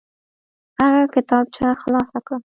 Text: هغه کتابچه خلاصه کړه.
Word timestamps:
هغه 0.79 1.01
کتابچه 1.15 1.65
خلاصه 1.81 2.19
کړه. 2.25 2.37